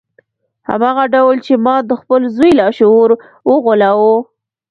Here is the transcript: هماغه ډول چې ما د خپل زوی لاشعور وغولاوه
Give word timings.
هماغه 0.69 1.03
ډول 1.15 1.37
چې 1.45 1.53
ما 1.65 1.75
د 1.89 1.91
خپل 2.01 2.21
زوی 2.35 2.51
لاشعور 2.59 3.09
وغولاوه 3.49 4.15